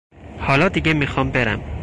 [0.39, 1.77] حالا دیگه میخوام برم.